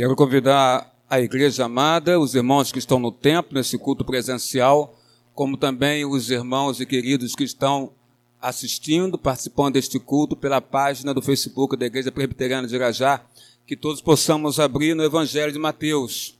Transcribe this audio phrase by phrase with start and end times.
[0.00, 4.98] Quero convidar a igreja amada, os irmãos que estão no templo, nesse culto presencial,
[5.34, 7.92] como também os irmãos e queridos que estão
[8.40, 13.22] assistindo, participando deste culto pela página do Facebook da Igreja Presbiteriana de Irajá,
[13.66, 16.34] que todos possamos abrir no Evangelho de Mateus.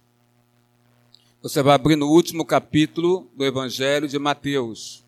[1.42, 5.04] Você vai abrir no último capítulo do Evangelho de Mateus.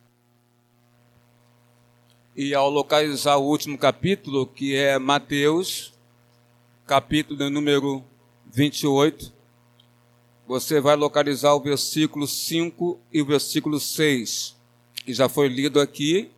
[2.37, 5.95] E ao localizar o último capítulo, que é Mateus,
[6.87, 8.05] capítulo número
[8.53, 9.33] 28,
[10.47, 14.55] você vai localizar o versículo 5 e o versículo 6,
[15.07, 16.31] que já foi lido aqui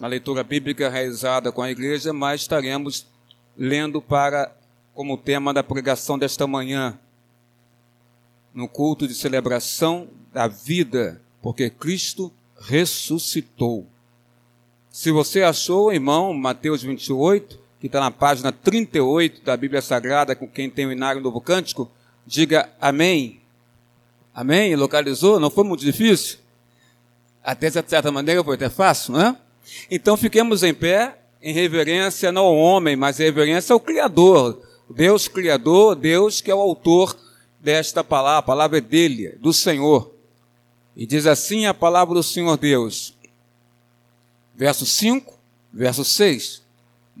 [0.00, 3.06] na leitura bíblica realizada com a igreja, mas estaremos
[3.56, 4.52] lendo para
[4.92, 6.98] como tema da pregação desta manhã,
[8.52, 13.86] no culto de celebração da vida, porque Cristo ressuscitou.
[14.90, 20.46] Se você achou, irmão, Mateus 28, que está na página 38 da Bíblia Sagrada, com
[20.46, 21.90] quem tem o Inário Novo Cântico,
[22.26, 23.40] diga amém.
[24.34, 24.76] Amém?
[24.76, 25.40] Localizou?
[25.40, 26.38] Não foi muito difícil?
[27.42, 29.36] Até de certa maneira foi até fácil, não é?
[29.90, 34.62] Então fiquemos em pé, em reverência não ao homem, mas em reverência ao Criador.
[34.90, 37.16] Deus Criador, Deus que é o autor
[37.58, 40.14] desta palavra, a palavra é dele, do Senhor.
[40.94, 43.16] E diz assim a palavra do Senhor Deus.
[44.54, 45.32] Verso 5,
[45.72, 46.62] verso 6.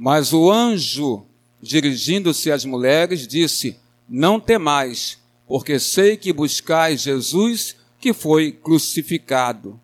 [0.02, 1.26] Mas o anjo,
[1.60, 3.76] dirigindo-se às mulheres, disse:
[4.08, 9.78] Não temais, porque sei que buscais Jesus que foi crucificado.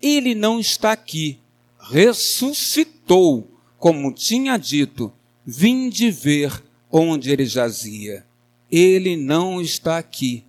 [0.00, 1.38] Ele não está aqui,
[1.78, 5.12] ressuscitou, como tinha dito.
[5.44, 8.24] Vinde ver onde ele jazia.
[8.72, 10.44] Ele não está aqui,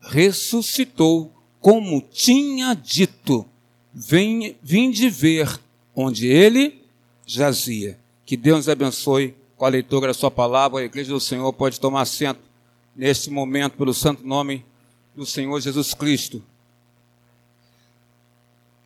[0.00, 3.44] ressuscitou, como tinha dito.
[3.92, 5.60] Vem, vinde ver
[5.96, 6.80] onde ele
[7.26, 8.00] jazia.
[8.32, 10.80] Que Deus abençoe com a leitura da Sua palavra.
[10.80, 12.40] A igreja do Senhor pode tomar assento
[12.96, 14.64] neste momento, pelo santo nome
[15.14, 16.42] do Senhor Jesus Cristo.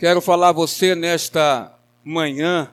[0.01, 1.73] Quero falar a você nesta
[2.05, 2.73] manhã,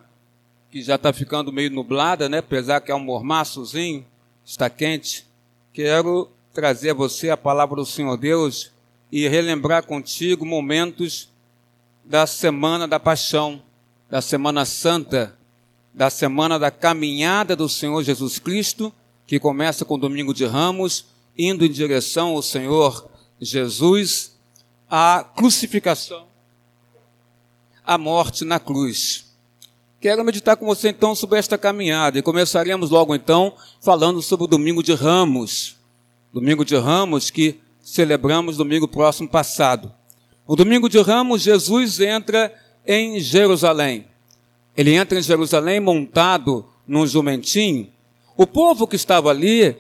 [0.72, 2.40] que já está ficando meio nublada, né?
[2.40, 4.04] apesar que é um mormaçozinho,
[4.44, 5.28] está quente.
[5.74, 8.72] Quero trazer a você a palavra do Senhor Deus
[9.12, 11.30] e relembrar contigo momentos
[12.04, 13.62] da semana da paixão,
[14.10, 15.38] da semana santa
[15.94, 18.92] da semana da caminhada do Senhor Jesus Cristo,
[19.28, 21.06] que começa com o domingo de Ramos,
[21.38, 23.10] indo em direção ao Senhor
[23.40, 24.38] Jesus,
[24.90, 26.26] a crucificação,
[27.86, 29.34] a morte na cruz.
[30.00, 34.48] Quero meditar com você então sobre esta caminhada e começaremos logo então falando sobre o
[34.48, 35.78] domingo de Ramos.
[36.34, 39.94] Domingo de Ramos que celebramos domingo próximo passado.
[40.46, 42.54] O domingo de Ramos, Jesus entra
[42.86, 44.06] em Jerusalém.
[44.76, 47.88] Ele entra em Jerusalém montado num jumentinho.
[48.36, 49.78] O povo que estava ali,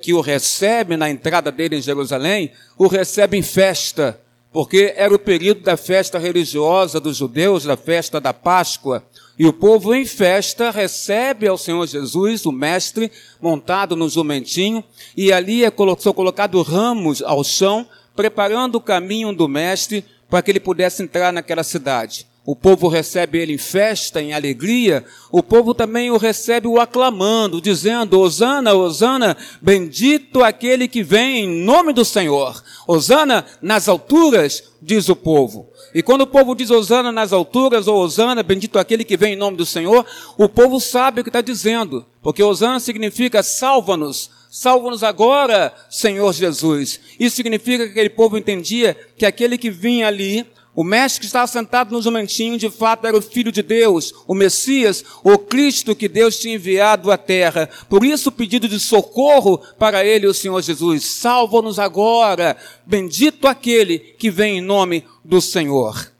[0.00, 4.20] que o recebe na entrada dele em Jerusalém, o recebe em festa,
[4.52, 9.02] porque era o período da festa religiosa dos judeus, da festa da Páscoa.
[9.36, 13.10] E o povo em festa recebe ao Senhor Jesus, o mestre,
[13.42, 14.84] montado no jumentinho,
[15.16, 17.84] e ali é, são colocados ramos ao chão,
[18.14, 23.38] preparando o caminho do mestre para que ele pudesse entrar naquela cidade o povo recebe
[23.38, 29.36] ele em festa, em alegria, o povo também o recebe o aclamando, dizendo: Hosana, Hosana,
[29.60, 32.62] bendito aquele que vem em nome do Senhor.
[32.86, 35.68] Hosana nas alturas, diz o povo.
[35.92, 39.36] E quando o povo diz Hosana nas alturas, ou Hosana, bendito aquele que vem em
[39.36, 40.06] nome do Senhor,
[40.38, 46.98] o povo sabe o que está dizendo, porque Hosana significa salva-nos, Salva-nos agora, Senhor Jesus.
[47.20, 50.46] Isso significa que aquele povo entendia que aquele que vinha ali
[50.76, 54.34] o mestre que estava sentado no jumentinho, de fato, era o Filho de Deus, o
[54.34, 57.66] Messias, o Cristo que Deus tinha enviado à terra.
[57.88, 61.02] Por isso, o pedido de socorro para ele, o Senhor Jesus.
[61.06, 66.12] Salva-nos agora, bendito aquele que vem em nome do Senhor.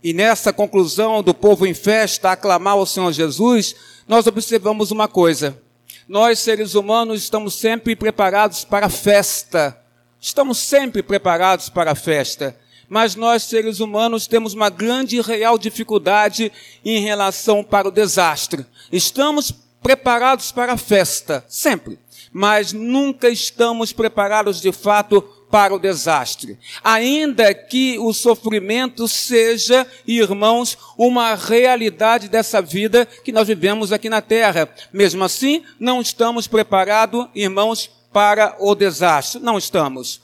[0.00, 3.74] E nessa conclusão do povo em festa, aclamar o Senhor Jesus,
[4.06, 5.60] nós observamos uma coisa.
[6.06, 9.76] Nós, seres humanos, estamos sempre preparados para a festa.
[10.20, 12.56] Estamos sempre preparados para a festa
[12.88, 16.52] mas nós, seres humanos, temos uma grande e real dificuldade
[16.84, 18.66] em relação para o desastre.
[18.92, 19.52] Estamos
[19.82, 21.98] preparados para a festa, sempre,
[22.32, 25.22] mas nunca estamos preparados de fato
[25.54, 26.58] para o desastre.
[26.82, 34.20] Ainda que o sofrimento seja, irmãos, uma realidade dessa vida que nós vivemos aqui na
[34.20, 34.68] terra.
[34.92, 39.40] Mesmo assim, não estamos preparados, irmãos, para o desastre.
[39.40, 40.23] Não estamos.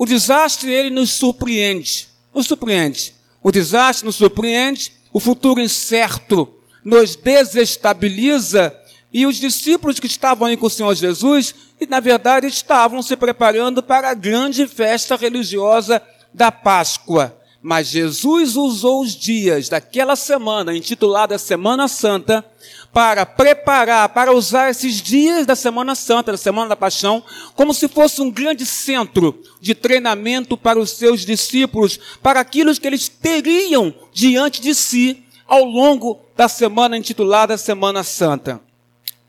[0.00, 2.08] O desastre, ele nos surpreende.
[2.34, 3.14] Nos surpreende.
[3.42, 6.48] O desastre nos surpreende, o futuro incerto
[6.82, 8.74] nos desestabiliza,
[9.12, 13.14] E os discípulos que estavam aí com o Senhor Jesus, e na verdade estavam se
[13.14, 16.00] preparando para a grande festa religiosa
[16.32, 17.36] da Páscoa.
[17.60, 22.42] Mas Jesus usou os dias daquela semana, intitulada Semana Santa,
[22.92, 27.22] para preparar, para usar esses dias da Semana Santa, da Semana da Paixão,
[27.54, 32.86] como se fosse um grande centro de treinamento para os seus discípulos, para aquilo que
[32.86, 38.60] eles teriam diante de si ao longo da semana intitulada Semana Santa.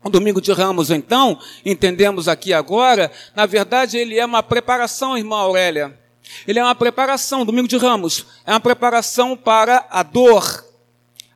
[0.04, 5.36] O domingo de Ramos, então, entendemos aqui agora, na verdade, ele é uma preparação, irmã
[5.36, 5.96] Aurélia,
[6.46, 10.71] ele é uma preparação, domingo de ramos, é uma preparação para a dor.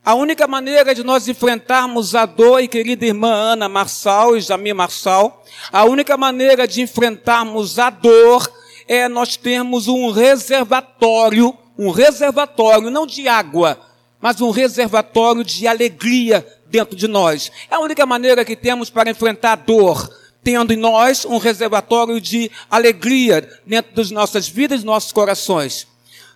[0.07, 4.73] A única maneira de nós enfrentarmos a dor, e querida irmã Ana Marçal e Jamir
[4.73, 8.49] Marçal, a única maneira de enfrentarmos a dor
[8.87, 13.81] é nós termos um reservatório, um reservatório, não de água,
[14.21, 17.51] mas um reservatório de alegria dentro de nós.
[17.69, 20.09] É a única maneira que temos para enfrentar a dor
[20.41, 25.89] tendo em nós um reservatório de alegria dentro das nossas vidas e nossos corações.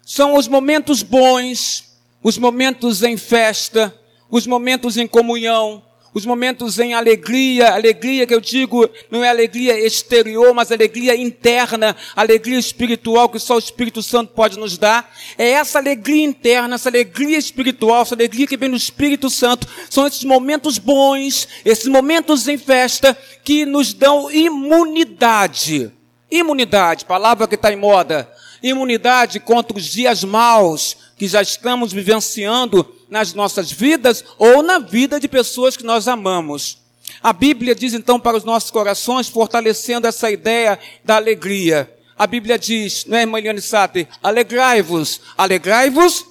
[0.05, 1.90] São os momentos bons,
[2.23, 3.95] os momentos em festa,
[4.31, 5.83] os momentos em comunhão,
[6.13, 11.97] os momentos em alegria, alegria que eu digo não é alegria exterior, mas alegria interna,
[12.17, 15.09] alegria espiritual que só o Espírito Santo pode nos dar.
[15.39, 20.05] É essa alegria interna, essa alegria espiritual, essa alegria que vem do Espírito Santo, são
[20.05, 25.93] esses momentos bons, esses momentos em festa que nos dão imunidade.
[26.29, 28.29] Imunidade, palavra que está em moda.
[28.61, 35.21] Imunidade contra os dias maus que já estamos vivenciando nas nossas vidas ou na vida
[35.21, 36.79] de pessoas que nós amamos.
[37.23, 41.95] A Bíblia diz então para os nossos corações, fortalecendo essa ideia da alegria.
[42.17, 44.09] A Bíblia diz, não é, irmã Eliane Sater?
[44.23, 46.25] Alegrai-vos, alegrai-vos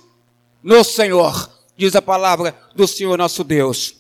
[0.64, 3.99] no Senhor, diz a palavra do Senhor nosso Deus.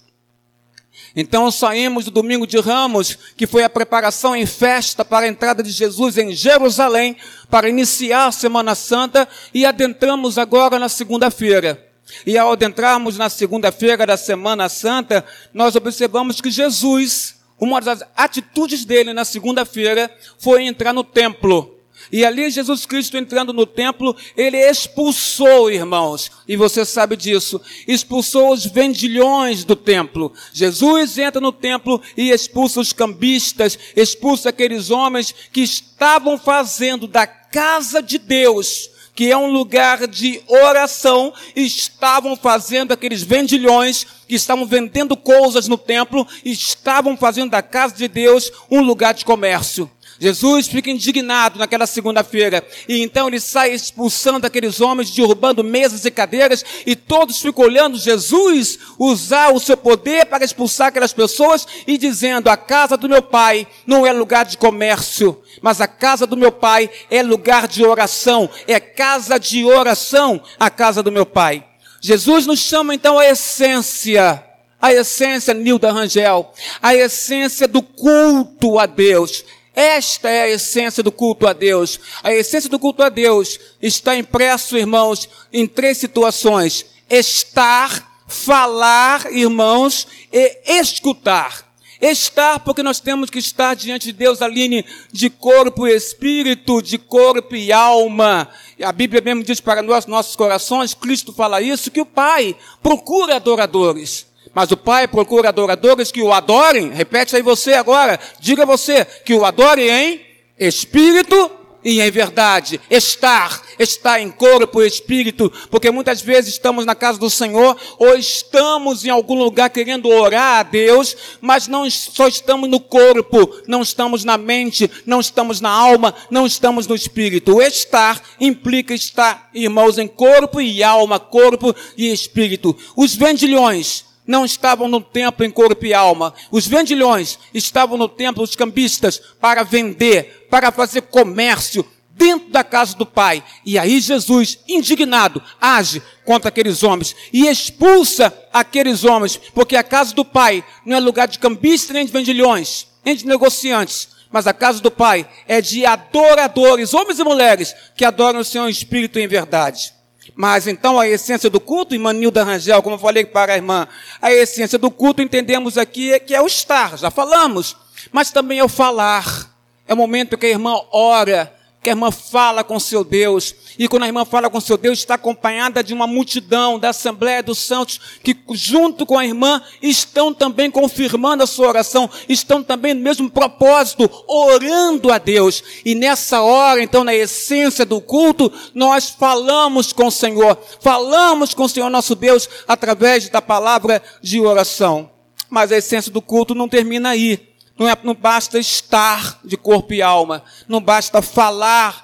[1.15, 5.63] Então saímos do domingo de Ramos, que foi a preparação em festa para a entrada
[5.63, 7.17] de Jesus em Jerusalém,
[7.49, 11.85] para iniciar a Semana Santa, e adentramos agora na segunda-feira.
[12.25, 18.85] E ao adentrarmos na segunda-feira da Semana Santa, nós observamos que Jesus, uma das atitudes
[18.85, 21.78] dele na segunda-feira foi entrar no templo.
[22.11, 28.51] E ali Jesus Cristo entrando no templo, ele expulsou, irmãos, e você sabe disso, expulsou
[28.51, 30.33] os vendilhões do templo.
[30.53, 37.27] Jesus entra no templo e expulsa os cambistas, expulsa aqueles homens que estavam fazendo da
[37.27, 38.89] casa de Deus
[39.19, 45.77] que é um lugar de oração, estavam fazendo aqueles vendilhões que estavam vendendo coisas no
[45.77, 49.91] templo, estavam fazendo da casa de Deus um lugar de comércio.
[50.19, 56.11] Jesus fica indignado naquela segunda-feira e então ele sai expulsando aqueles homens, derrubando mesas e
[56.11, 61.97] cadeiras e todos ficam olhando Jesus usar o seu poder para expulsar aquelas pessoas e
[61.97, 66.35] dizendo: a casa do meu pai não é lugar de comércio, mas a casa do
[66.35, 71.63] meu pai é lugar de oração, é casa de oração a casa do meu pai.
[72.01, 74.43] Jesus nos chama então a essência
[74.81, 79.43] a essência, Nilda Rangel, a essência do culto a Deus,
[79.79, 81.99] esta é a essência do culto a Deus.
[82.21, 90.05] A essência do culto a Deus está impresso, irmãos, em três situações: estar, falar, irmãos,
[90.33, 91.65] e escutar.
[92.01, 96.97] Estar, porque nós temos que estar diante de Deus, Aline, de corpo e espírito, de
[96.97, 98.49] corpo e alma.
[98.81, 103.35] A Bíblia mesmo diz para nós, nossos corações, Cristo fala isso, que o Pai procura
[103.35, 104.28] adoradores.
[104.59, 106.91] Mas o Pai procura adoradores que o adorem.
[106.91, 108.19] Repete aí você agora.
[108.41, 110.19] Diga você que o adore em
[110.59, 111.49] espírito
[111.81, 112.77] e em verdade.
[112.89, 118.17] Estar, estar em corpo e espírito, porque muitas vezes estamos na casa do Senhor ou
[118.17, 123.81] estamos em algum lugar querendo orar a Deus, mas não só estamos no corpo, não
[123.81, 127.61] estamos na mente, não estamos na alma, não estamos no espírito.
[127.61, 132.75] Estar implica estar, irmãos, em corpo e alma, corpo e espírito.
[132.93, 136.35] Os vendilhões não estavam no templo em corpo e alma.
[136.51, 142.95] Os vendilhões estavam no templo, os cambistas, para vender, para fazer comércio dentro da casa
[142.95, 143.43] do Pai.
[143.65, 150.13] E aí Jesus, indignado, age contra aqueles homens e expulsa aqueles homens, porque a casa
[150.13, 154.09] do Pai não é lugar de cambistas nem de vendilhões, nem de negociantes.
[154.31, 158.67] Mas a casa do Pai é de adoradores, homens e mulheres, que adoram o Senhor
[158.67, 159.91] em espírito e em verdade.
[160.41, 163.85] Mas então a essência do culto, irmã Nilda Rangel, como eu falei para a irmã,
[164.21, 167.75] a essência do culto entendemos aqui que é o estar, já falamos,
[168.09, 169.53] mas também é o falar.
[169.85, 171.53] É o momento que a irmã ora,
[171.83, 173.53] que a irmã fala com seu Deus.
[173.79, 177.41] E quando a irmã fala com seu Deus, está acompanhada de uma multidão da Assembleia
[177.41, 182.93] dos Santos, que junto com a irmã estão também confirmando a sua oração, estão também
[182.93, 185.63] no mesmo propósito, orando a Deus.
[185.85, 191.63] E nessa hora, então, na essência do culto, nós falamos com o Senhor, falamos com
[191.63, 195.09] o Senhor nosso Deus através da palavra de oração.
[195.49, 197.47] Mas a essência do culto não termina aí.
[197.77, 202.03] Não, é, não basta estar de corpo e alma, não basta falar,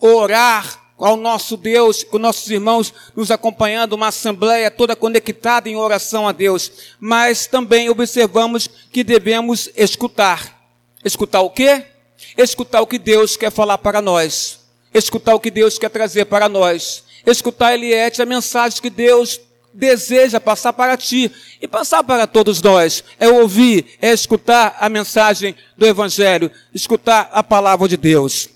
[0.00, 6.28] orar ao nosso Deus, com nossos irmãos nos acompanhando, uma assembleia toda conectada em oração
[6.28, 10.62] a Deus, mas também observamos que devemos escutar.
[11.04, 11.84] Escutar o quê?
[12.38, 14.60] Escutar o que Deus quer falar para nós.
[14.94, 17.02] Escutar o que Deus quer trazer para nós.
[17.26, 19.40] Escutar, Eliette, a mensagem que Deus
[19.74, 23.02] deseja passar para ti e passar para todos nós.
[23.18, 28.51] É ouvir, é escutar a mensagem do Evangelho, escutar a palavra de Deus.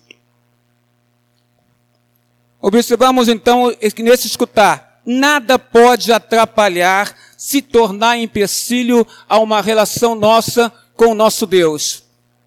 [2.60, 10.72] Observamos então que nesse escutar, nada pode atrapalhar, se tornar empecilho a uma relação nossa
[10.94, 12.02] com o nosso Deus.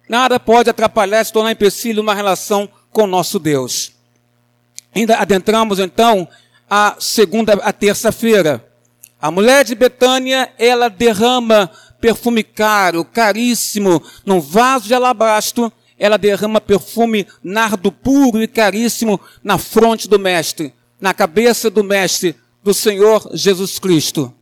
[0.08, 3.92] Nada pode atrapalhar, se tornar empecilho uma relação com o nosso Deus.
[4.94, 6.28] Ainda adentramos então
[6.68, 8.64] a segunda, a terça-feira.
[9.22, 16.62] A mulher de Betânia, ela derrama perfume caro, caríssimo, num vaso de alabastro, ela derrama
[16.62, 23.30] perfume nardo puro e caríssimo na fronte do mestre, na cabeça do mestre, do Senhor
[23.34, 24.34] Jesus Cristo.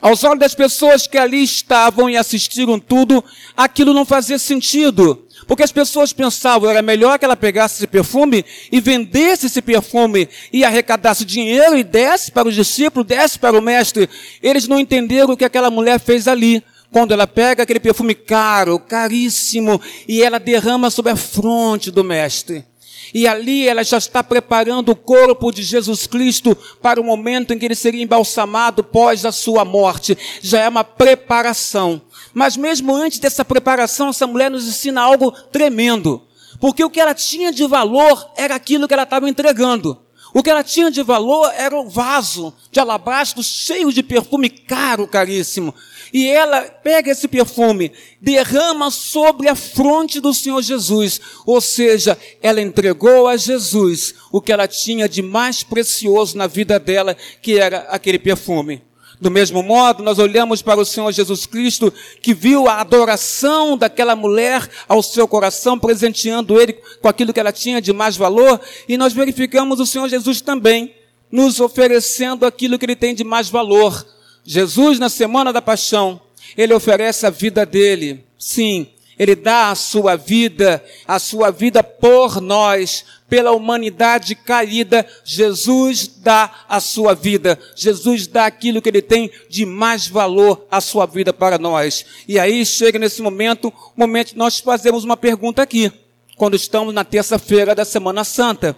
[0.00, 3.22] Aos olhos das pessoas que ali estavam e assistiram tudo,
[3.54, 5.26] aquilo não fazia sentido.
[5.46, 10.28] Porque as pessoas pensavam, era melhor que ela pegasse esse perfume e vendesse esse perfume
[10.52, 14.08] e arrecadasse dinheiro e desse para os discípulos, desse para o mestre.
[14.42, 16.62] Eles não entenderam o que aquela mulher fez ali.
[16.92, 22.64] Quando ela pega aquele perfume caro, caríssimo, e ela derrama sobre a fronte do mestre.
[23.12, 27.58] E ali ela já está preparando o corpo de Jesus Cristo para o momento em
[27.58, 30.16] que ele seria embalsamado pós a sua morte.
[30.40, 32.00] Já é uma preparação.
[32.32, 36.22] Mas mesmo antes dessa preparação, essa mulher nos ensina algo tremendo.
[36.60, 39.98] Porque o que ela tinha de valor era aquilo que ela estava entregando.
[40.32, 45.06] O que ela tinha de valor era o vaso de alabastro cheio de perfume caro,
[45.06, 45.74] caríssimo.
[46.12, 51.20] E ela pega esse perfume, derrama sobre a fronte do Senhor Jesus.
[51.46, 56.78] Ou seja, ela entregou a Jesus o que ela tinha de mais precioso na vida
[56.78, 58.89] dela, que era aquele perfume.
[59.20, 64.16] Do mesmo modo, nós olhamos para o Senhor Jesus Cristo, que viu a adoração daquela
[64.16, 66.72] mulher ao seu coração, presenteando ele
[67.02, 68.58] com aquilo que ela tinha de mais valor,
[68.88, 70.94] e nós verificamos o Senhor Jesus também
[71.30, 74.06] nos oferecendo aquilo que ele tem de mais valor.
[74.42, 76.20] Jesus, na semana da paixão,
[76.56, 78.24] ele oferece a vida dele.
[78.38, 78.88] Sim,
[79.20, 86.64] ele dá a sua vida, a sua vida por nós, pela humanidade caída, Jesus dá
[86.66, 87.58] a sua vida.
[87.76, 92.06] Jesus dá aquilo que ele tem de mais valor à sua vida para nós.
[92.26, 95.92] E aí chega nesse momento, o momento nós fazemos uma pergunta aqui,
[96.34, 98.74] quando estamos na terça-feira da Semana Santa.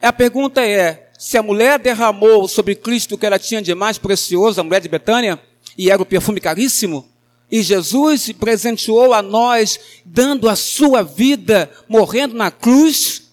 [0.00, 3.98] A pergunta é: se a mulher derramou sobre Cristo o que ela tinha de mais
[3.98, 5.38] precioso, a mulher de Betânia,
[5.76, 7.11] e era o perfume caríssimo,
[7.52, 13.30] e Jesus se presenteou a nós, dando a sua vida, morrendo na cruz,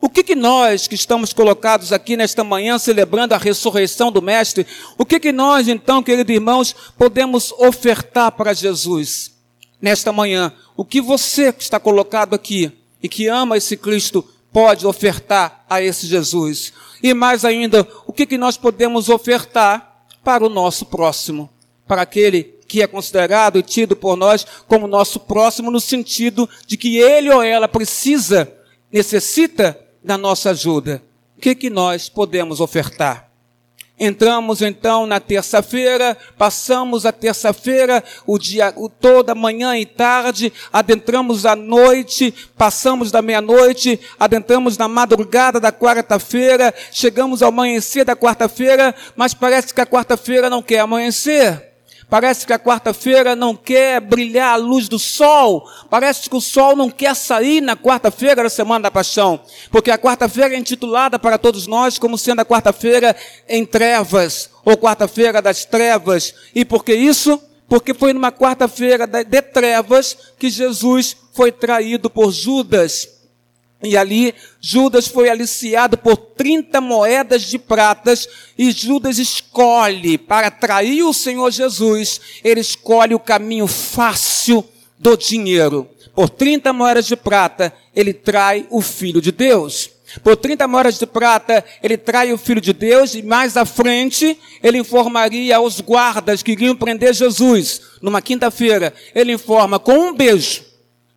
[0.00, 4.66] o que, que nós que estamos colocados aqui nesta manhã celebrando a ressurreição do Mestre,
[4.98, 9.36] o que, que nós então, queridos irmãos, podemos ofertar para Jesus
[9.80, 10.52] nesta manhã?
[10.76, 15.80] O que você que está colocado aqui e que ama esse Cristo pode ofertar a
[15.80, 16.72] esse Jesus?
[17.00, 21.48] E mais ainda, o que, que nós podemos ofertar para o nosso próximo,
[21.86, 26.76] para aquele que é considerado e tido por nós como nosso próximo, no sentido de
[26.76, 28.48] que ele ou ela precisa,
[28.92, 31.02] necessita da nossa ajuda.
[31.36, 33.28] O que, que nós podemos ofertar?
[33.98, 41.44] Entramos então na terça-feira, passamos a terça-feira, o dia, o, toda manhã e tarde, adentramos
[41.44, 48.94] a noite, passamos da meia-noite, adentramos na madrugada da quarta-feira, chegamos ao amanhecer da quarta-feira,
[49.16, 51.69] mas parece que a quarta-feira não quer amanhecer.
[52.10, 55.64] Parece que a quarta-feira não quer brilhar a luz do sol.
[55.88, 59.40] Parece que o sol não quer sair na quarta-feira da Semana da Paixão.
[59.70, 63.14] Porque a quarta-feira é intitulada para todos nós como sendo a quarta-feira
[63.48, 66.34] em trevas, ou quarta-feira das trevas.
[66.52, 67.40] E por que isso?
[67.68, 73.19] Porque foi numa quarta-feira de trevas que Jesus foi traído por Judas.
[73.82, 81.02] E ali Judas foi aliciado por 30 moedas de pratas e Judas escolhe para trair
[81.02, 84.64] o Senhor Jesus, ele escolhe o caminho fácil
[84.98, 85.88] do dinheiro.
[86.14, 89.90] Por 30 moedas de prata, ele trai o Filho de Deus.
[90.22, 94.38] Por 30 moedas de prata, ele trai o Filho de Deus e mais à frente,
[94.62, 97.80] ele informaria aos guardas que iriam prender Jesus.
[98.02, 100.64] Numa quinta-feira, ele informa com um beijo,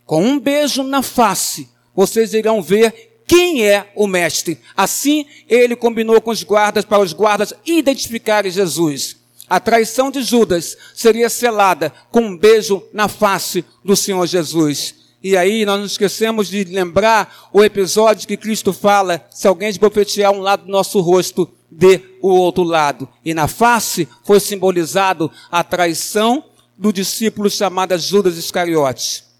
[0.05, 4.59] com um beijo na face, vocês irão ver quem é o mestre.
[4.75, 9.17] Assim, ele combinou com os guardas para os guardas identificarem Jesus.
[9.49, 14.95] A traição de Judas seria selada com um beijo na face do Senhor Jesus.
[15.21, 20.31] E aí nós não esquecemos de lembrar o episódio que Cristo fala, se alguém profetizar
[20.31, 23.07] um lado do nosso rosto, dê o outro lado.
[23.23, 26.43] E na face foi simbolizado a traição
[26.77, 29.32] do discípulo chamado Judas Iscariotes.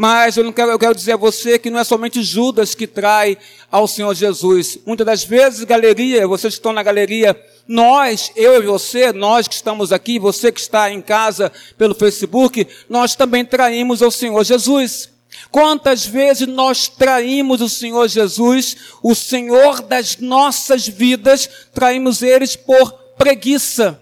[0.00, 2.86] Mas eu, não quero, eu quero dizer a você que não é somente Judas que
[2.86, 3.36] trai
[3.68, 4.78] ao Senhor Jesus.
[4.86, 7.36] Muitas das vezes, galeria, vocês que estão na galeria,
[7.66, 12.64] nós, eu e você, nós que estamos aqui, você que está em casa pelo Facebook,
[12.88, 15.10] nós também traímos ao Senhor Jesus.
[15.50, 22.92] Quantas vezes nós traímos o Senhor Jesus, o Senhor das nossas vidas, traímos eles por
[23.18, 24.00] preguiça.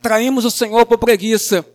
[0.00, 1.66] Traímos o Senhor por preguiça.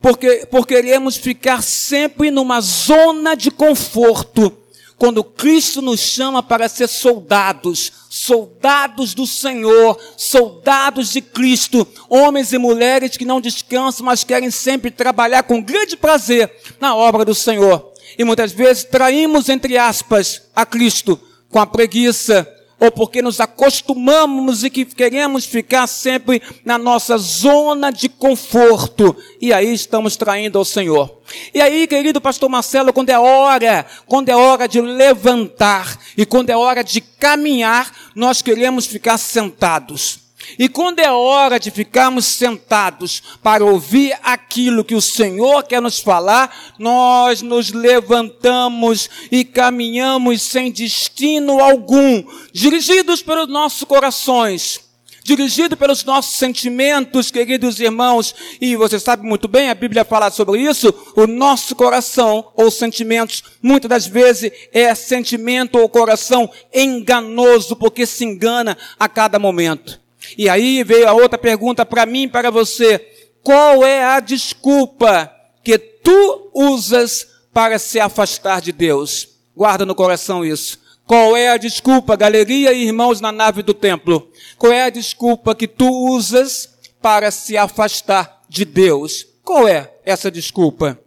[0.00, 4.56] Porque, por queremos ficar sempre numa zona de conforto.
[4.96, 12.58] Quando Cristo nos chama para ser soldados, soldados do Senhor, soldados de Cristo, homens e
[12.58, 17.90] mulheres que não descansam, mas querem sempre trabalhar com grande prazer na obra do Senhor
[18.18, 22.46] e muitas vezes traímos, entre aspas, a Cristo com a preguiça,
[22.80, 29.52] ou porque nos acostumamos e que queremos ficar sempre na nossa zona de conforto, e
[29.52, 31.20] aí estamos traindo ao Senhor.
[31.54, 36.50] E aí, querido pastor Marcelo, quando é hora, quando é hora de levantar e quando
[36.50, 40.19] é hora de caminhar, nós queremos ficar sentados.
[40.58, 45.98] E quando é hora de ficarmos sentados para ouvir aquilo que o Senhor quer nos
[45.98, 54.80] falar, nós nos levantamos e caminhamos sem destino algum, dirigidos pelos nossos corações,
[55.22, 60.60] dirigido pelos nossos sentimentos, queridos irmãos, e você sabe muito bem, a Bíblia fala sobre
[60.60, 68.06] isso, o nosso coração ou sentimentos, muitas das vezes é sentimento ou coração enganoso, porque
[68.06, 69.99] se engana a cada momento.
[70.36, 72.98] E aí veio a outra pergunta para mim para você.
[73.42, 79.28] Qual é a desculpa que tu usas para se afastar de Deus?
[79.56, 80.78] Guarda no coração isso.
[81.06, 84.30] Qual é a desculpa, galeria e irmãos na nave do templo?
[84.56, 89.26] Qual é a desculpa que tu usas para se afastar de Deus?
[89.42, 90.98] Qual é essa desculpa?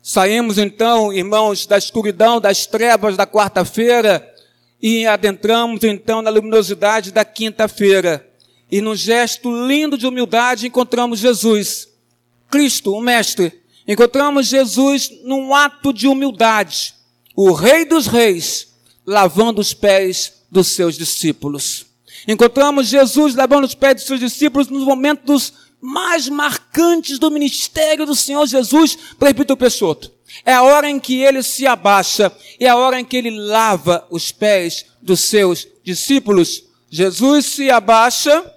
[0.00, 4.33] Saímos então, irmãos, da escuridão, das trevas da quarta-feira
[4.86, 8.30] e adentramos então na luminosidade da quinta-feira.
[8.70, 11.88] E num gesto lindo de humildade encontramos Jesus,
[12.50, 13.62] Cristo, o Mestre.
[13.88, 16.94] Encontramos Jesus num ato de humildade,
[17.34, 18.74] o Rei dos Reis,
[19.06, 21.86] lavando os pés dos seus discípulos.
[22.28, 28.14] Encontramos Jesus lavando os pés dos seus discípulos nos momentos mais marcantes do ministério do
[28.14, 30.12] Senhor Jesus, Presbítero Peixoto.
[30.44, 34.06] É a hora em que ele se abaixa, é a hora em que ele lava
[34.10, 36.64] os pés dos seus discípulos.
[36.90, 38.50] Jesus se abaixa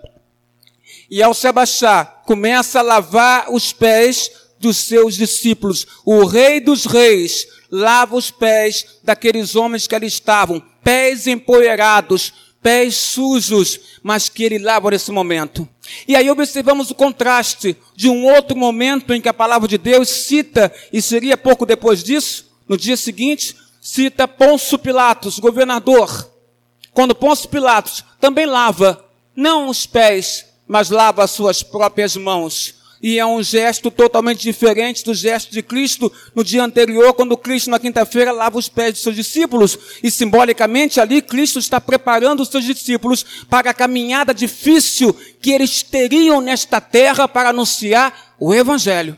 [1.09, 5.85] e ao se abaixar, começa a lavar os pés dos seus discípulos.
[6.05, 12.95] O rei dos reis lava os pés daqueles homens que ali estavam, pés empoeirados, pés
[12.95, 15.67] sujos, mas que ele lava nesse momento.
[16.07, 20.09] E aí observamos o contraste de um outro momento em que a palavra de Deus
[20.09, 26.31] cita, e seria pouco depois disso, no dia seguinte, cita Pôncio Pilatos, governador.
[26.93, 32.76] Quando Pôncio Pilatos também lava, não os pés, mas lava as suas próprias mãos.
[33.01, 37.69] E é um gesto totalmente diferente do gesto de Cristo no dia anterior, quando Cristo,
[37.69, 39.77] na quinta-feira, lava os pés de seus discípulos.
[40.01, 45.83] E simbolicamente ali, Cristo está preparando os seus discípulos para a caminhada difícil que eles
[45.83, 49.17] teriam nesta terra para anunciar o Evangelho.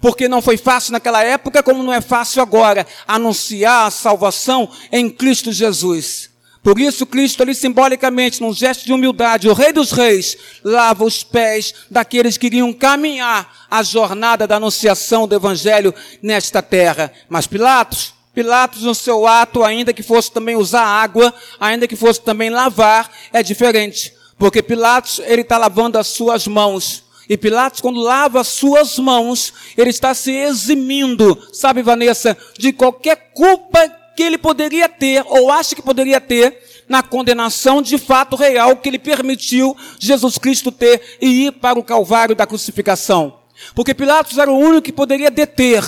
[0.00, 5.10] Porque não foi fácil naquela época, como não é fácil agora, anunciar a salvação em
[5.10, 6.31] Cristo Jesus.
[6.62, 11.24] Por isso, Cristo ali simbolicamente, num gesto de humildade, o Rei dos Reis, lava os
[11.24, 17.12] pés daqueles que iriam caminhar a jornada da anunciação do Evangelho nesta terra.
[17.28, 22.20] Mas Pilatos, Pilatos no seu ato, ainda que fosse também usar água, ainda que fosse
[22.20, 24.14] também lavar, é diferente.
[24.38, 27.02] Porque Pilatos, ele está lavando as suas mãos.
[27.28, 33.32] E Pilatos, quando lava as suas mãos, ele está se eximindo, sabe, Vanessa, de qualquer
[33.34, 38.76] culpa que ele poderia ter, ou acha que poderia ter, na condenação de fato real
[38.76, 43.38] que ele permitiu Jesus Cristo ter e ir para o Calvário da crucificação.
[43.74, 45.82] Porque Pilatos era o único que poderia deter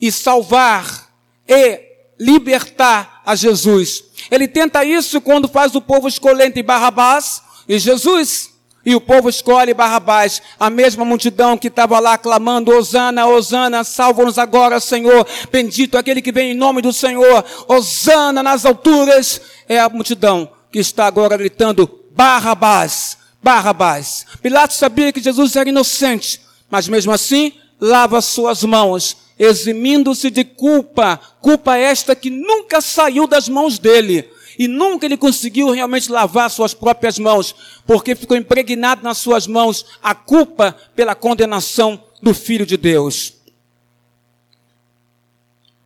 [0.00, 1.08] e salvar
[1.46, 1.80] e
[2.18, 4.04] libertar a Jesus.
[4.30, 8.57] Ele tenta isso quando faz o povo escolher entre Barrabás e Jesus.
[8.88, 14.38] E o povo escolhe Barrabás, a mesma multidão que estava lá clamando, Osana, Osana, salva-nos
[14.38, 19.90] agora, Senhor, bendito aquele que vem em nome do Senhor, Osana nas alturas, é a
[19.90, 24.24] multidão que está agora gritando, Barrabás, Barrabás.
[24.40, 31.20] Pilatos sabia que Jesus era inocente, mas mesmo assim, lava suas mãos, eximindo-se de culpa,
[31.42, 34.30] culpa esta que nunca saiu das mãos dele.
[34.58, 37.54] E nunca ele conseguiu realmente lavar suas próprias mãos,
[37.86, 43.34] porque ficou impregnado nas suas mãos a culpa pela condenação do Filho de Deus.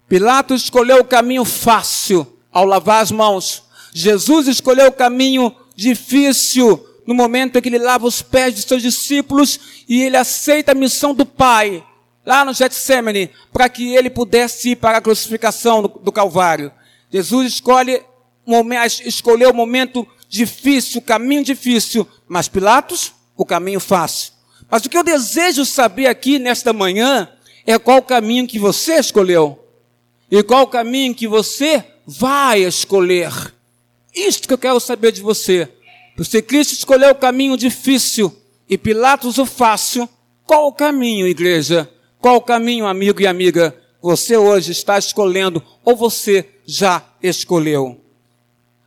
[0.08, 3.62] Pilatos escolheu o caminho fácil ao lavar as mãos.
[3.92, 8.82] Jesus escolheu o caminho difícil no momento em que ele lava os pés de seus
[8.82, 11.84] discípulos e ele aceita a missão do Pai,
[12.24, 16.72] lá no Getsemane, para que ele pudesse ir para a crucificação do, do Calvário.
[17.10, 18.02] Jesus escolhe
[19.04, 24.32] escolheu o momento difícil, o caminho difícil, mas Pilatos, o caminho fácil.
[24.70, 27.28] Mas o que eu desejo saber aqui nesta manhã
[27.66, 29.58] é qual o caminho que você escolheu
[30.30, 33.30] e qual o caminho que você vai escolher.
[34.14, 35.68] Isto que eu quero saber de você.
[36.22, 38.34] Se Cristo escolheu o caminho difícil
[38.68, 40.08] e Pilatos o fácil,
[40.46, 41.90] qual o caminho, igreja?
[42.18, 43.76] Qual o caminho, amigo e amiga?
[44.00, 48.01] Você hoje está escolhendo ou você já escolheu?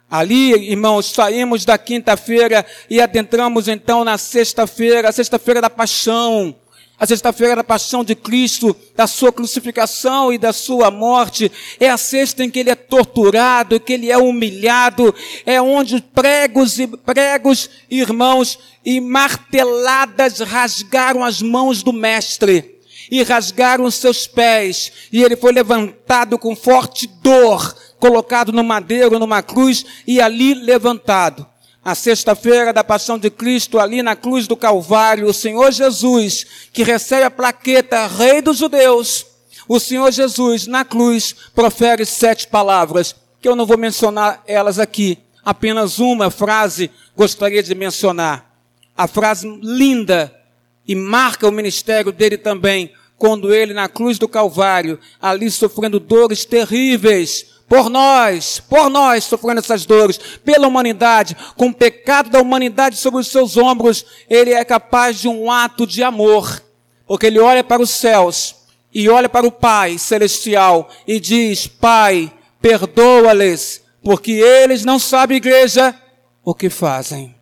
[0.10, 6.56] Ali, irmãos, saímos da quinta-feira e adentramos então na sexta-feira, a sexta-feira da paixão.
[6.98, 11.98] A sexta-feira da paixão de Cristo, da sua crucificação e da sua morte, é a
[11.98, 15.14] sexta em que ele é torturado, que ele é humilhado,
[15.46, 22.76] é onde pregos e pregos, irmãos, e marteladas rasgaram as mãos do mestre
[23.12, 29.42] e rasgaram seus pés, e ele foi levantado com forte dor, colocado no madeiro, numa
[29.42, 31.44] cruz e ali levantado.
[31.84, 36.84] A sexta-feira da paixão de Cristo, ali na cruz do Calvário, o Senhor Jesus, que
[36.84, 39.26] recebe a plaqueta Rei dos Judeus,
[39.68, 45.18] o Senhor Jesus, na cruz, profere sete palavras, que eu não vou mencionar elas aqui,
[45.44, 48.56] apenas uma frase gostaria de mencionar.
[48.96, 50.32] A frase linda
[50.88, 56.46] e marca o ministério dele também, quando ele na cruz do Calvário, ali sofrendo dores
[56.46, 62.98] terríveis, por nós, por nós sofrendo essas dores, pela humanidade, com o pecado da humanidade
[62.98, 66.64] sobre os seus ombros, ele é capaz de um ato de amor,
[67.08, 68.56] porque ele olha para os céus
[68.94, 75.96] e olha para o Pai celestial e diz: Pai, perdoa-lhes, porque eles não sabem, igreja,
[76.44, 77.36] o que fazem.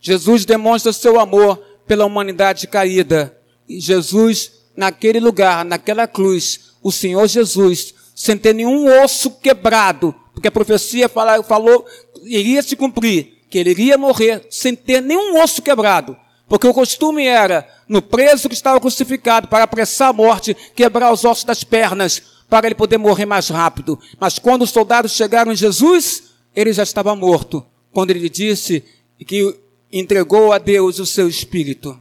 [0.00, 1.56] Jesus demonstra seu amor
[1.86, 3.36] pela humanidade caída.
[3.68, 10.48] E Jesus, naquele lugar, naquela cruz, o Senhor Jesus sem ter nenhum osso quebrado, porque
[10.48, 11.86] a profecia falou, falou
[12.24, 16.16] iria se cumprir, que ele iria morrer sem ter nenhum osso quebrado.
[16.48, 21.24] Porque o costume era, no preso que estava crucificado, para apressar a morte, quebrar os
[21.24, 23.96] ossos das pernas, para ele poder morrer mais rápido.
[24.18, 26.24] Mas quando os soldados chegaram em Jesus,
[26.56, 27.64] ele já estava morto.
[27.92, 28.84] Quando ele disse
[29.28, 29.54] que
[29.92, 31.96] entregou a Deus o seu espírito.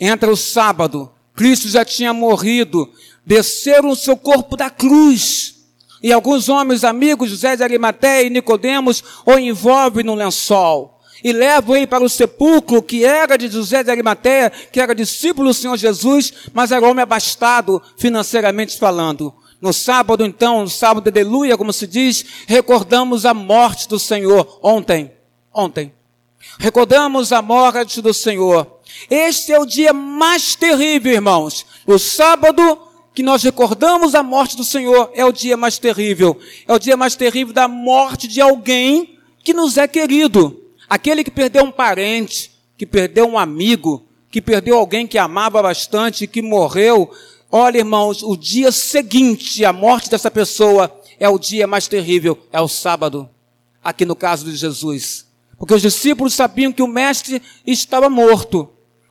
[0.00, 2.90] Entra o sábado, Cristo já tinha morrido,
[3.28, 5.56] desceram o seu corpo da cruz.
[6.02, 10.98] E alguns homens amigos, José de Arimateia e Nicodemos, o envolvem no lençol.
[11.22, 15.48] E levam ele para o sepulcro que era de José de Arimateia, que era discípulo
[15.48, 19.34] do Senhor Jesus, mas era homem abastado financeiramente falando.
[19.60, 24.58] No sábado, então, no sábado de aleluia, como se diz, recordamos a morte do Senhor
[24.62, 25.12] ontem.
[25.52, 25.92] Ontem.
[26.58, 28.78] Recordamos a morte do Senhor.
[29.10, 31.66] Este é o dia mais terrível, irmãos.
[31.84, 32.87] O sábado
[33.18, 36.38] que nós recordamos a morte do Senhor é o dia mais terrível.
[36.68, 40.62] É o dia mais terrível da morte de alguém que nos é querido.
[40.88, 46.28] Aquele que perdeu um parente, que perdeu um amigo, que perdeu alguém que amava bastante,
[46.28, 47.10] que morreu.
[47.50, 52.60] Olha, irmãos, o dia seguinte à morte dessa pessoa é o dia mais terrível, é
[52.60, 53.28] o sábado.
[53.82, 55.26] Aqui no caso de Jesus.
[55.58, 58.68] Porque os discípulos sabiam que o mestre estava morto.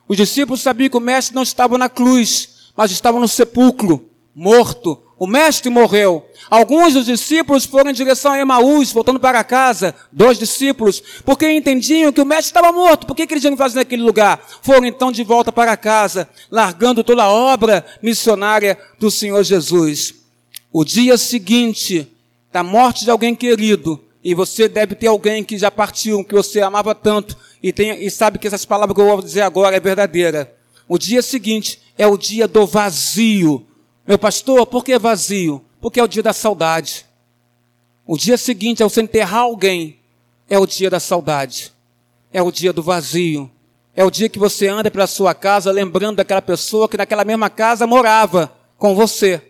[0.08, 5.02] Os discípulos sabiam que o mestre não estava na cruz mas estava no sepulcro, morto.
[5.18, 6.24] O mestre morreu.
[6.48, 12.12] Alguns dos discípulos foram em direção a Emaús, voltando para casa, dois discípulos, porque entendiam
[12.12, 13.04] que o mestre estava morto.
[13.04, 14.40] Por que, que eles iam fazer naquele lugar?
[14.62, 20.14] Foram então de volta para casa, largando toda a obra missionária do Senhor Jesus.
[20.72, 22.06] O dia seguinte
[22.52, 26.60] da morte de alguém querido, e você deve ter alguém que já partiu, que você
[26.60, 29.80] amava tanto, e, tem, e sabe que essas palavras que eu vou dizer agora é
[29.80, 30.54] verdadeira.
[30.88, 33.66] O dia seguinte é o dia do vazio,
[34.06, 35.62] Meu pastor, por que vazio?
[35.82, 37.04] Porque é o dia da saudade.
[38.06, 39.98] O dia seguinte, ao você enterrar alguém,
[40.48, 41.74] é o dia da saudade.
[42.32, 43.50] É o dia do vazio.
[43.94, 47.50] É o dia que você anda pela sua casa lembrando daquela pessoa que naquela mesma
[47.50, 49.42] casa morava com você.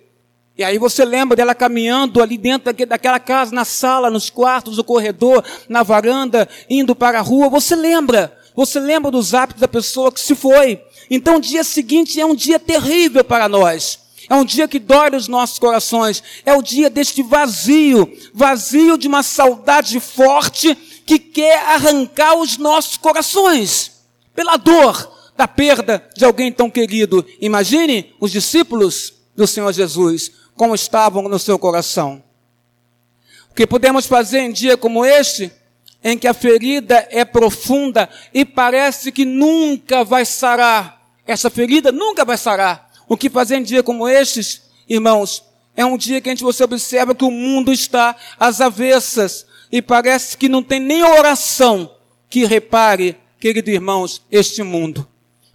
[0.56, 4.82] E aí você lembra dela caminhando ali dentro daquela casa, na sala, nos quartos, no
[4.82, 7.48] corredor, na varanda, indo para a rua.
[7.48, 8.36] Você lembra.
[8.58, 10.82] Você lembra dos hábitos da pessoa que se foi.
[11.08, 14.00] Então o dia seguinte é um dia terrível para nós.
[14.28, 16.20] É um dia que dói nos nossos corações.
[16.44, 20.74] É o dia deste vazio, vazio de uma saudade forte
[21.06, 23.92] que quer arrancar os nossos corações
[24.34, 27.24] pela dor da perda de alguém tão querido.
[27.40, 32.24] Imagine os discípulos do Senhor Jesus como estavam no seu coração.
[33.52, 35.52] O que podemos fazer em dia como este,
[36.02, 41.02] em que a ferida é profunda e parece que nunca vai sarar.
[41.26, 42.90] Essa ferida nunca vai sarar.
[43.08, 45.44] O que fazer em dia como estes, irmãos,
[45.76, 49.80] é um dia que a gente você observa que o mundo está às avessas e
[49.82, 51.94] parece que não tem nem oração
[52.28, 55.06] que repare, queridos irmãos, este mundo.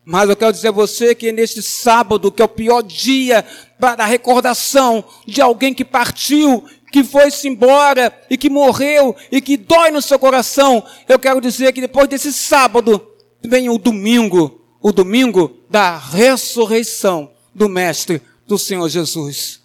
[0.06, 3.46] Mas eu quero dizer a você que neste sábado, que é o pior dia
[3.80, 9.58] para a recordação de alguém que partiu, que foi-se embora e que morreu e que
[9.58, 13.06] dói no seu coração, eu quero dizer que depois desse sábado
[13.42, 19.62] vem o domingo, o domingo da ressurreição do Mestre, do Senhor Jesus.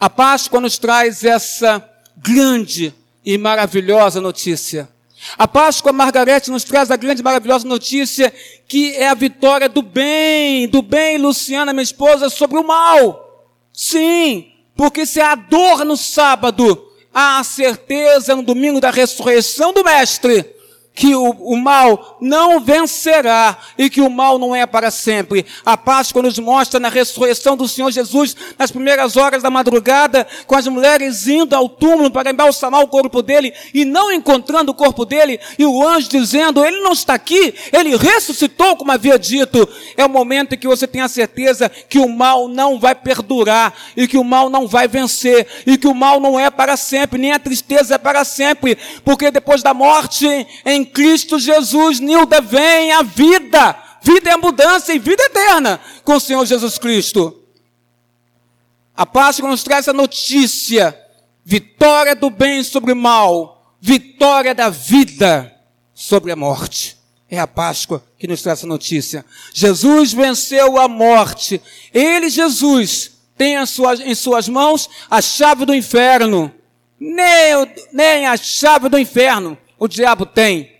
[0.00, 2.94] A Páscoa nos traz essa grande
[3.24, 4.88] e maravilhosa notícia.
[5.38, 8.32] A Páscoa Margarete nos traz a grande e maravilhosa notícia
[8.66, 13.50] que é a vitória do bem, do bem, Luciana, minha esposa, sobre o mal.
[13.72, 19.84] Sim, porque se há dor no sábado, há a certeza no domingo da ressurreição do
[19.84, 20.51] Mestre
[20.94, 25.46] que o, o, mal não vencerá e que o mal não é para sempre.
[25.64, 30.54] A Páscoa nos mostra na ressurreição do Senhor Jesus, nas primeiras horas da madrugada, com
[30.54, 35.04] as mulheres indo ao túmulo para embalsamar o corpo dele e não encontrando o corpo
[35.04, 39.66] dele, e o anjo dizendo: Ele não está aqui, ele ressuscitou, como havia dito.
[39.96, 43.72] É o momento em que você tem a certeza que o mal não vai perdurar
[43.96, 47.18] e que o mal não vai vencer e que o mal não é para sempre,
[47.18, 50.26] nem a tristeza é para sempre, porque depois da morte
[50.66, 53.78] em em Cristo Jesus, Nilda, vem a vida.
[54.02, 57.40] Vida é mudança e vida eterna com o Senhor Jesus Cristo.
[58.96, 60.98] A Páscoa nos traz a notícia:
[61.44, 65.54] vitória do bem sobre o mal, vitória da vida
[65.94, 66.98] sobre a morte.
[67.30, 69.24] É a Páscoa que nos traz essa notícia.
[69.54, 71.62] Jesus venceu a morte.
[71.94, 73.54] Ele, Jesus, tem
[74.04, 76.52] em suas mãos a chave do inferno.
[77.00, 80.71] Nem, nem a chave do inferno o diabo tem.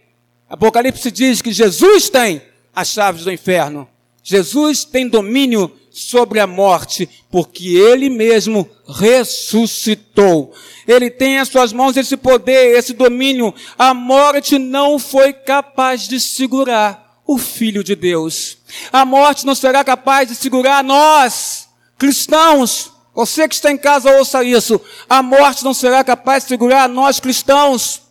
[0.52, 2.42] Apocalipse diz que Jesus tem
[2.76, 3.88] as chaves do inferno.
[4.22, 10.52] Jesus tem domínio sobre a morte, porque ele mesmo ressuscitou.
[10.86, 13.54] Ele tem em suas mãos esse poder, esse domínio.
[13.78, 18.58] A morte não foi capaz de segurar o Filho de Deus.
[18.92, 22.92] A morte não será capaz de segurar nós, cristãos.
[23.14, 24.78] Você que está em casa, ouça isso.
[25.08, 28.01] A morte não será capaz de segurar nós, cristãos.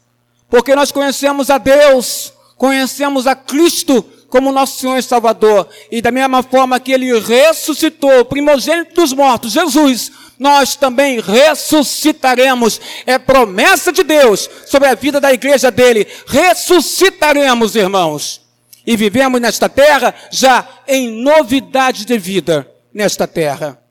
[0.52, 5.66] Porque nós conhecemos a Deus, conhecemos a Cristo como nosso Senhor e Salvador.
[5.90, 12.82] E da mesma forma que Ele ressuscitou, o primogênito dos mortos, Jesus, nós também ressuscitaremos.
[13.06, 16.06] É promessa de Deus sobre a vida da igreja dele.
[16.28, 18.42] Ressuscitaremos, irmãos.
[18.86, 23.82] E vivemos nesta terra já em novidade de vida nesta terra.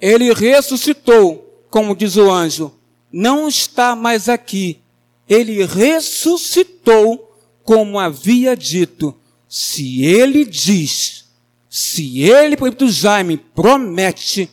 [0.00, 2.74] Ele ressuscitou, como diz o anjo,
[3.12, 4.81] não está mais aqui,
[5.32, 9.14] ele ressuscitou como havia dito.
[9.48, 11.24] Se ele diz,
[11.68, 14.50] se ele, por exemplo, Jaime, promete,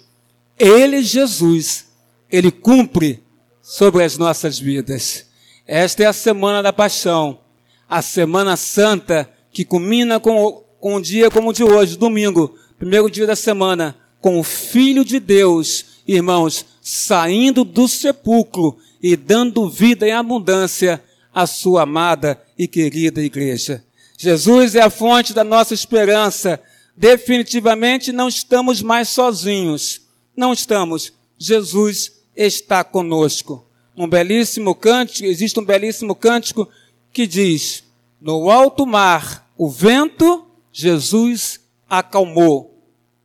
[0.58, 1.86] ele, Jesus,
[2.32, 3.24] ele cumpre
[3.62, 5.26] sobre as nossas vidas.
[5.66, 7.40] Esta é a semana da paixão,
[7.88, 13.10] a semana santa que culmina com, com um dia como o de hoje, domingo, primeiro
[13.10, 20.08] dia da semana, com o Filho de Deus, irmãos, saindo do sepulcro e dando vida
[20.08, 23.84] em abundância à sua amada e querida igreja.
[24.18, 26.62] Jesus é a fonte da nossa esperança.
[26.96, 30.02] Definitivamente não estamos mais sozinhos.
[30.36, 31.14] Não estamos.
[31.38, 33.66] Jesus está conosco.
[33.96, 36.68] Um belíssimo cântico, existe um belíssimo cântico
[37.14, 37.84] que diz:
[38.22, 42.78] No alto mar, o vento, Jesus acalmou.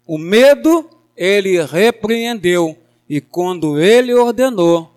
[0.07, 2.77] O medo, ele repreendeu.
[3.09, 4.94] E quando ele ordenou,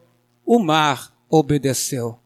[0.48, 2.18] o mar obedeceu.